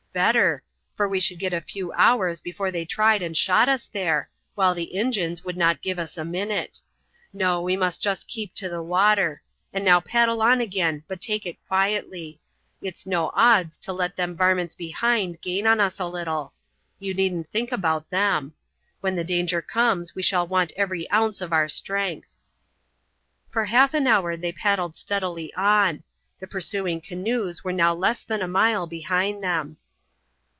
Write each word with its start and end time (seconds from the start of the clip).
Better; 0.13 0.61
for 0.97 1.07
we 1.07 1.21
should 1.21 1.39
get 1.39 1.53
a 1.53 1.61
few 1.61 1.93
hours 1.93 2.41
before 2.41 2.69
they 2.69 2.83
tried 2.83 3.21
and 3.21 3.37
shot 3.37 3.69
us 3.69 3.87
there, 3.87 4.29
while 4.55 4.75
the 4.75 4.93
Injuns 4.93 5.45
would 5.45 5.55
not 5.55 5.81
give 5.81 5.97
us 5.97 6.17
a 6.17 6.25
minute. 6.25 6.79
No, 7.31 7.61
we 7.61 7.77
must 7.77 8.01
just 8.01 8.27
keep 8.27 8.53
to 8.55 8.67
the 8.67 8.83
water; 8.83 9.41
and 9.71 9.85
now 9.85 10.01
paddle 10.01 10.41
on 10.41 10.59
again, 10.59 11.05
but 11.07 11.21
take 11.21 11.45
it 11.45 11.65
quietly. 11.65 12.41
It's 12.81 13.05
no 13.05 13.31
odds 13.35 13.77
to 13.77 13.93
let 13.93 14.17
them 14.17 14.35
varmints 14.35 14.75
behind 14.75 15.39
gain 15.39 15.65
on 15.65 15.79
us 15.79 15.97
a 15.97 16.07
little. 16.07 16.51
You 16.99 17.13
needn't 17.13 17.49
think 17.49 17.71
about 17.71 18.09
them. 18.09 18.53
When 18.99 19.15
the 19.15 19.23
danger 19.23 19.61
comes 19.61 20.13
we 20.13 20.23
shall 20.23 20.45
want 20.45 20.73
every 20.75 21.09
ounce 21.09 21.39
of 21.39 21.53
our 21.53 21.69
strength." 21.69 22.35
For 23.49 23.63
half 23.63 23.93
an 23.93 24.07
hour 24.07 24.35
they 24.35 24.51
paddled 24.51 24.97
steadily 24.97 25.53
on. 25.53 26.03
The 26.39 26.47
pursuing 26.47 26.99
canoes 26.99 27.63
were 27.63 27.71
now 27.71 27.93
less 27.93 28.23
than 28.25 28.41
a 28.41 28.47
mile 28.49 28.85
behind 28.85 29.41
them. 29.41 29.77